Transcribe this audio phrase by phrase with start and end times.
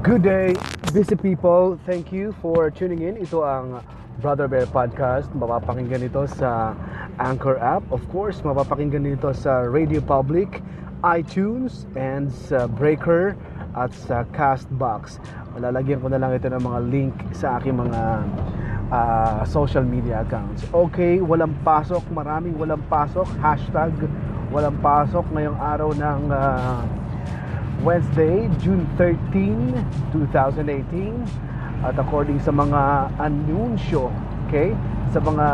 [0.00, 0.56] Good day,
[0.96, 1.78] busy people.
[1.84, 3.20] Thank you for tuning in.
[3.20, 3.84] Ito ang
[4.24, 5.28] Brother Bear Podcast.
[5.36, 6.72] Mapapakinggan ito sa
[7.20, 7.84] Anchor app.
[7.92, 10.64] Of course, mapapakinggan ito sa Radio Public,
[11.04, 13.36] iTunes, and sa Breaker
[13.76, 15.20] at sa Castbox.
[15.60, 18.24] Malalagyan ko na lang ito ng mga link sa aking mga
[18.88, 20.64] uh, social media accounts.
[20.72, 22.00] Okay, walang pasok.
[22.08, 23.28] Maraming walang pasok.
[23.44, 23.92] Hashtag
[24.48, 26.20] walang pasok ngayong araw ng...
[26.32, 26.99] Uh,
[27.80, 29.72] Wednesday, June 13,
[30.12, 30.68] 2018
[31.80, 34.12] at according sa mga anunsyo
[34.50, 34.76] okay
[35.14, 35.46] sa mga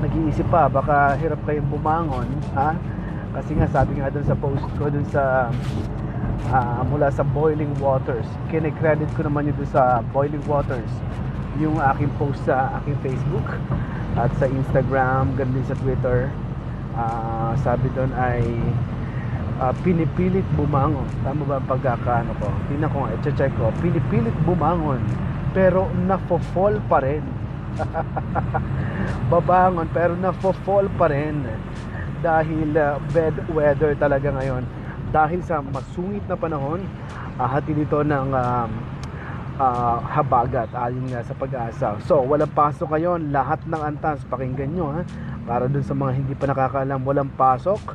[0.00, 2.24] nag-iisip pa baka hirap kayong bumangon
[2.56, 2.72] ha?
[3.36, 5.52] Kasi nga sabi nga dun sa post ko dun sa
[6.48, 8.24] uh, mula sa Boiling Waters.
[8.48, 10.88] Kine-credit ko naman yun sa Boiling Waters
[11.60, 13.44] yung aking post sa aking Facebook
[14.16, 16.32] at sa Instagram ganun din sa Twitter.
[16.96, 18.40] Uh, sabi doon ay
[19.60, 21.08] uh, pinipilit bumangon.
[21.24, 22.48] Tama ba ang pagkakaano ko?
[22.68, 23.72] Tingnan ko i-check ko.
[23.80, 25.00] Pinipilit bumangon,
[25.56, 27.24] pero nafo-fall pa rin.
[29.32, 31.44] Babangon, pero nafo-fall pa rin.
[32.24, 34.64] Dahil uh, bad weather talaga ngayon.
[35.12, 36.84] Dahil sa masungit na panahon,
[37.36, 38.70] uh, hati dito ng um,
[39.60, 41.88] uh, habagat ayon nga sa pag-asa.
[42.04, 43.32] So, walang pasok ngayon.
[43.32, 45.02] Lahat ng antas, pakinggan nyo ha.
[45.46, 47.94] Para dun sa mga hindi pa nakakaalam, walang pasok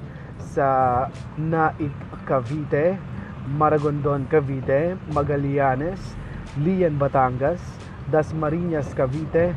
[0.52, 0.68] sa
[1.40, 1.96] Naik
[2.28, 3.00] Cavite,
[3.48, 6.00] Maragondon Cavite, Magallanes,
[6.60, 7.60] Lian Batangas,
[8.12, 9.56] Dasmariñas Cavite,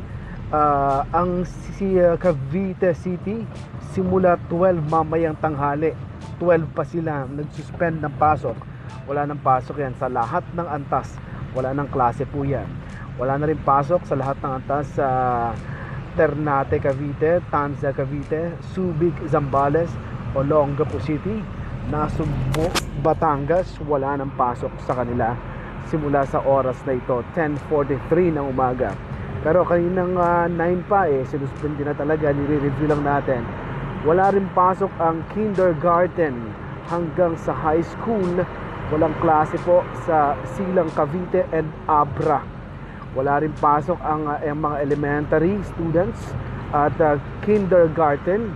[0.55, 1.43] uh, ang
[1.75, 3.43] si uh, Cavite City
[3.91, 5.95] simula 12 mamayang tanghali
[6.39, 8.59] 12 pa sila nagsuspend ng pasok.
[9.07, 9.95] Wala nang pasok yan.
[9.99, 11.15] Sa lahat ng antas
[11.55, 12.67] wala nang klase po yan.
[13.15, 15.49] Wala na rin pasok sa lahat ng antas sa uh,
[16.15, 19.91] Ternate Cavite, Tanza Cavite, Subic, Zambales,
[20.35, 21.39] Olongapo City,
[21.91, 22.71] Nasugbo,
[23.03, 25.55] Batangas, wala nang pasok sa kanila
[25.89, 28.93] simula sa oras na ito, 10.43 ng umaga.
[29.45, 33.45] Pero kaninang uh, ah, 9 pa eh, sinuspindi na talaga, nire-review lang natin.
[34.05, 36.37] Wala rin pasok ang kindergarten
[36.89, 38.45] hanggang sa high school.
[38.93, 42.45] Walang klase po sa Silang Cavite and Abra.
[43.17, 46.33] Wala rin pasok ang, uh, ang mga elementary students
[46.73, 48.51] at uh, kindergarten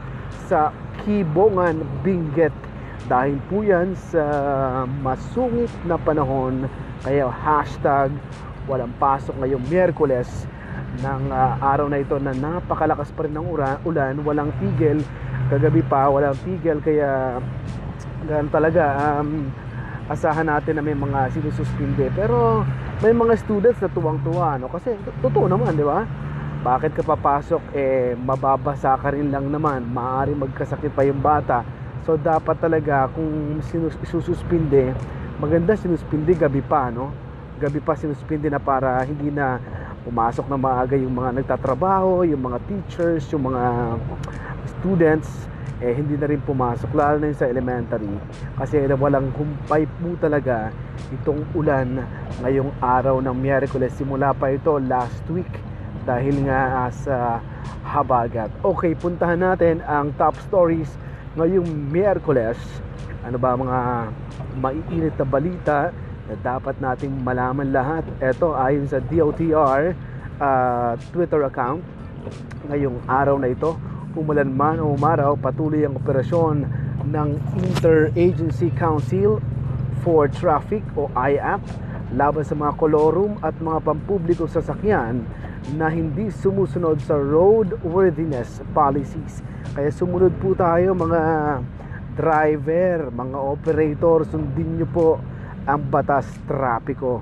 [0.49, 0.73] sa
[1.03, 2.55] Kibongan, Benguet.
[3.09, 4.25] Dahil po yan sa
[5.01, 6.69] masungit na panahon,
[7.01, 8.13] kaya hashtag
[8.69, 10.29] walang pasok ngayong Miyerkules
[11.01, 13.49] ng uh, araw na ito na napakalakas pa rin ng
[13.87, 15.01] ulan walang tigil.
[15.49, 17.41] Kagabi pa walang tigil kaya
[18.29, 18.85] ganun talaga
[19.23, 19.49] um,
[20.13, 22.13] asahan natin na may mga sinususpinde.
[22.13, 22.67] Pero
[23.01, 24.69] may mga students na tuwang-tuwa no?
[24.69, 26.05] Kasi totoo naman di ba
[26.59, 27.63] bakit ka papasok?
[27.71, 29.87] Eh mababasa ka rin lang naman.
[29.87, 31.63] Maaari magkasakit pa yung bata.
[32.03, 34.97] So dapat talaga kung sinus isususpinde
[35.39, 37.15] maganda sinuspinde gabi pa no?
[37.63, 39.63] Gabi pa sinuspinde na para hindi na
[40.03, 43.63] pumasok na maaga yung mga nagtatrabaho yung mga teachers yung mga
[44.79, 45.47] students.
[45.79, 48.11] Eh hindi na rin pumasok lalo na yung sa elementary.
[48.59, 50.75] Kasi walang humpay po talaga
[51.15, 52.03] itong ulan
[52.43, 53.95] ngayong araw ng Miyerkules.
[53.95, 55.68] Simula pa ito last week
[56.09, 57.45] dahil nga uh, sa
[57.85, 58.49] habagat.
[58.65, 60.89] Okay, puntahan natin ang top stories
[61.37, 62.57] ngayong Miyerkules.
[63.29, 64.09] Ano ba mga
[64.57, 65.79] maiinit na balita
[66.25, 68.09] na dapat nating malaman lahat?
[68.25, 71.85] Ito ayon sa DOTR uh, ah, Twitter account
[72.73, 73.77] ngayong araw na ito.
[74.17, 76.65] Umulan man o umaraw, patuloy ang operasyon
[77.05, 77.29] ng
[77.61, 79.39] Interagency Council
[80.01, 81.61] for Traffic o IAP
[82.17, 85.29] laban sa mga kolorum at mga pampublikong sasakyan
[85.77, 89.45] na hindi sumusunod sa roadworthiness policies.
[89.77, 91.21] Kaya sumunod po tayo mga
[92.17, 95.09] driver, mga operator, sundin nyo po
[95.69, 97.21] ang batas trapiko.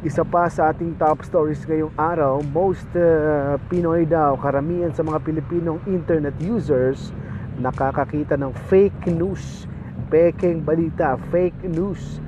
[0.00, 5.18] Isa pa sa ating top stories ngayong araw, most uh, Pinoy daw, karamihan sa mga
[5.24, 7.12] Pilipinong internet users
[7.56, 9.64] nakakakita ng fake news,
[10.12, 12.20] peking balita, fake news.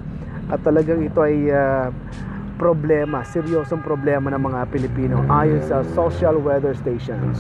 [0.49, 1.93] At talagang ito ay uh,
[2.59, 7.39] problema, seryosong problema ng mga Pilipino ayon sa social weather stations.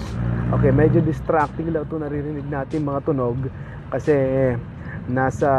[0.54, 3.36] Okay, medyo distracting lang ito naririnig natin mga tunog
[3.90, 4.14] kasi
[5.10, 5.50] nasa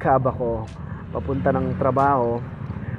[0.00, 0.64] cab ako
[1.12, 2.40] papunta ng trabaho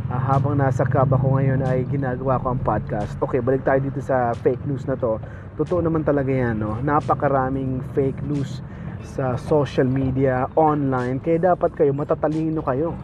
[0.08, 3.18] uh, habang nasa cab ako ngayon ay ginagawa ko ang podcast.
[3.18, 5.18] Okay, balik tayo dito sa fake news na to.
[5.58, 6.78] Totoo naman talaga yan, no?
[6.80, 8.62] Napakaraming fake news
[9.04, 11.20] sa social media, online.
[11.20, 12.96] Kaya dapat kayo, matatalino kayo.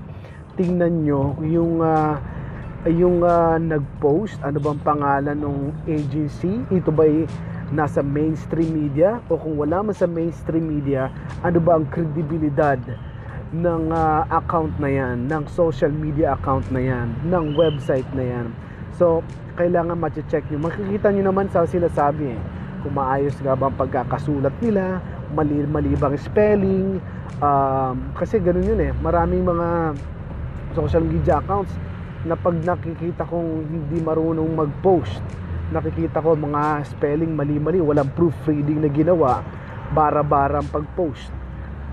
[0.56, 2.16] Tingnan nyo yung uh,
[2.88, 6.64] yung uh, nag-post, ano bang pangalan ng agency?
[6.72, 7.04] Ito ba
[7.76, 9.20] nasa mainstream media?
[9.28, 11.12] O kung wala man sa mainstream media,
[11.44, 12.80] ano ba ang kredibilidad
[13.52, 18.48] ng ah, account na yan, ng social media account na yan, ng website na yan.
[18.96, 19.28] So,
[19.60, 20.72] kailangan ma-check nyo.
[20.72, 22.40] Makikita nyo naman sa sinasabi eh.
[22.80, 25.04] Kung maayos nga ba ang pagkakasulat nila,
[25.36, 27.04] mali, mali bang spelling.
[27.44, 28.92] Um, kasi ganun yun eh.
[29.04, 30.00] Maraming mga
[30.78, 31.74] social media accounts
[32.28, 35.24] na pag nakikita kong hindi marunong mag-post,
[35.72, 39.40] nakikita ko mga spelling mali-mali, walang proofreading na ginawa,
[39.96, 41.32] bara-bara ang pag-post.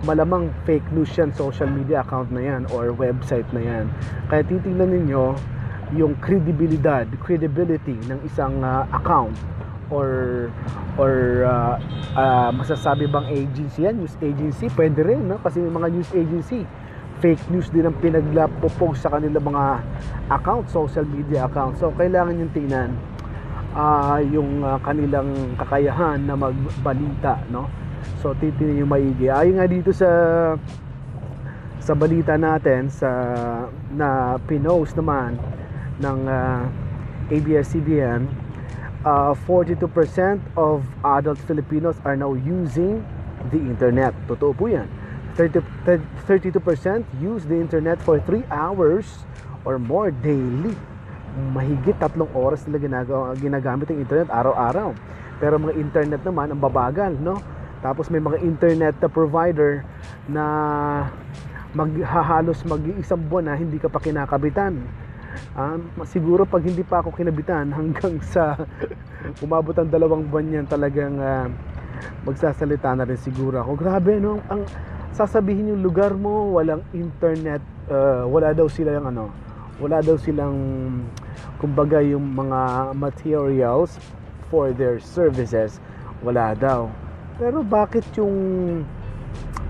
[0.05, 3.85] Malamang fake news yan, social media account na yan or website na yan.
[4.29, 5.25] Kaya titingnan ninyo
[5.95, 9.39] yung credibilidad, credibility ng isang ah, account
[9.95, 10.51] or
[10.99, 11.79] or ah,
[12.19, 15.39] ah, masasabi bang agency yan, news agency, pwede rin, no?
[15.39, 16.67] Kasi yung mga news agency,
[17.19, 19.65] fake news din ang pinaglapopost sa kanilang mga
[20.31, 21.81] account, social media account.
[21.81, 22.91] So, kailangan yung tingnan
[23.77, 27.69] ah, yung ah, kanilang kakayahan na magbalita, no?
[28.25, 29.29] So, titingnan yung maigi.
[29.29, 30.09] Ayon nga dito sa
[31.81, 33.09] sa balita natin sa
[33.95, 35.39] na pinost naman
[36.01, 36.67] ng ah,
[37.31, 38.47] ABS-CBN
[39.07, 43.07] uh, 42% of adult Filipinos are now using
[43.55, 44.11] the internet.
[44.27, 44.91] Totoo po yan.
[45.37, 45.61] 30,
[46.25, 49.29] 32% use the internet for 3 hours
[49.69, 50.73] or more daily.
[51.53, 54.97] Mahigit tatlong oras nila ginagawa, ginagamit ang internet araw-araw.
[55.37, 57.37] Pero mga internet naman ang babagal, no?
[57.85, 59.85] Tapos may mga internet na provider
[60.25, 60.45] na
[61.77, 64.81] maghahalos mag-iisang buwan na hindi ka pa kinakabitan.
[65.53, 68.57] Um, siguro pag hindi pa ako kinabitan hanggang sa
[69.45, 71.53] umabot ang dalawang buwan yan talagang ah,
[72.25, 73.77] magsasalita na rin siguro ako.
[73.77, 74.65] Grabe no, ang
[75.17, 79.33] sasabihin yung lugar mo walang internet, ah, wala daw sila yung ano,
[79.81, 80.57] wala daw silang
[81.57, 83.97] kumbaga yung mga materials
[84.53, 85.81] for their services,
[86.21, 86.93] wala daw.
[87.41, 88.37] Pero bakit yung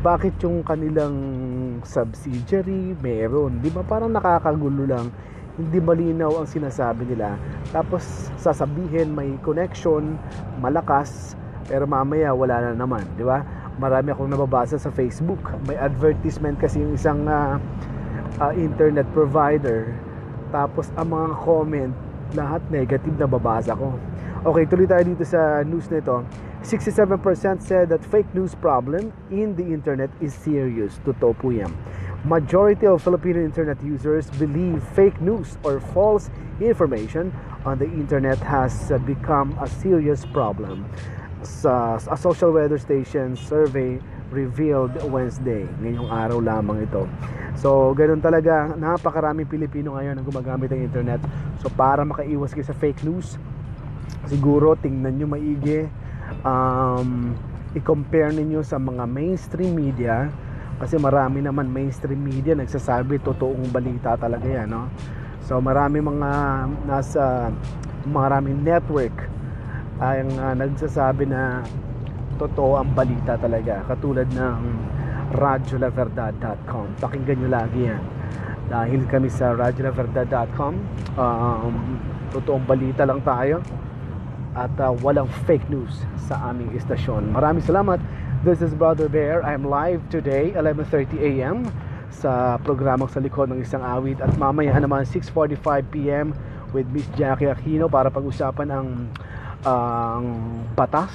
[0.02, 1.14] bakit yung kanilang
[1.86, 3.62] subsidiary meron?
[3.62, 5.14] Di ba parang nakakagulo lang
[5.56, 7.40] hindi malinaw ang sinasabi nila.
[7.72, 10.20] Tapos sasabihin may connection,
[10.60, 11.32] malakas,
[11.64, 13.40] pero mamaya wala na naman, di ba?
[13.76, 15.40] Marami akong nababasa sa Facebook.
[15.68, 17.60] May advertisement kasi yung isang ah,
[18.40, 19.92] ah, internet provider.
[20.48, 21.92] Tapos ang mga comment,
[22.32, 23.94] lahat negative na babasa ko.
[24.46, 26.24] Okay, tuloy tayo dito sa news nito.
[26.66, 30.98] 67% said that fake news problem in the internet is serious.
[31.06, 31.70] Totoo po yan.
[32.26, 36.26] Majority of Filipino internet users believe fake news or false
[36.58, 37.30] information
[37.62, 40.82] on the internet has uh, become a serious problem.
[41.46, 44.02] Sa a social weather station survey
[44.34, 45.62] revealed Wednesday.
[45.78, 47.06] Ngayong araw lamang ito.
[47.54, 48.74] So, ganun talaga.
[48.74, 51.22] Napakaraming Pilipino ngayon ang gumagamit ng internet.
[51.62, 53.38] So, para makaiwas kayo sa fake news,
[54.26, 55.86] siguro tingnan nyo maigi.
[56.42, 57.38] Um,
[57.76, 60.32] i-compare ninyo sa mga mainstream media
[60.80, 64.88] kasi marami naman mainstream media nagsasabi totoong balita talaga yan no
[65.44, 66.30] so marami mga
[66.88, 67.52] nasa
[68.08, 69.12] maraming network
[70.00, 71.64] ay uh, nagsasabi na
[72.36, 74.58] totoo ang balita talaga katulad ng
[75.36, 78.02] radyolaverdad.com pakinggan nyo lagi yan
[78.66, 80.74] dahil kami sa radyolaverdad.com
[81.16, 81.74] um,
[82.34, 83.64] totoong balita lang tayo
[84.56, 87.98] at uh, walang fake news sa aming istasyon maraming salamat
[88.46, 89.42] This is Brother Bear.
[89.42, 91.66] I'm live today, 11.30 a.m.
[92.14, 96.30] sa programang sa likod ng isang awit at mamaya naman 6.45pm
[96.70, 99.10] with Miss Jackie Aquino para pag-usapan ang
[99.62, 100.24] ang
[100.76, 101.12] batas.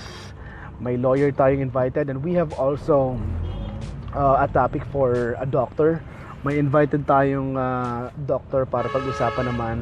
[0.81, 3.13] May lawyer tayong invited and we have also
[4.17, 6.01] uh, a topic for a doctor.
[6.41, 9.77] May invited tayong uh, doctor para pag-usapan naman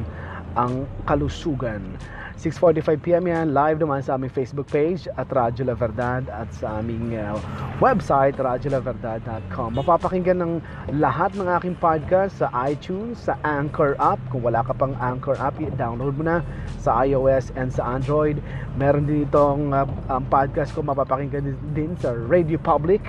[0.52, 1.96] ang kalusugan.
[2.40, 7.12] 6.45pm yan, live naman sa aming Facebook page at Radyo La Verdad at sa aming
[7.12, 7.36] uh,
[7.84, 9.76] website, radyolaverdad.com.
[9.76, 10.52] Mapapakinggan ng
[10.96, 14.16] lahat ng aking podcast sa iTunes, sa Anchor app.
[14.32, 16.40] Kung wala ka pang Anchor app, download mo na
[16.80, 18.40] sa iOS and sa Android.
[18.72, 23.04] Meron din itong uh, um, podcast ko mapapakinggan din sa Radio Public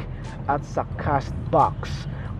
[0.51, 1.88] at sa Castbox.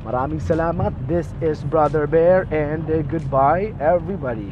[0.04, 0.92] Maraming salamat.
[1.08, 4.52] This is Brother Bear and uh, goodbye everybody.